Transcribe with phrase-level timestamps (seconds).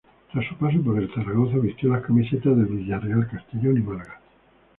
[0.31, 4.19] Tras su paso por el Zaragoza, vistió las camisetas del Villarreal, Castellón y Málaga.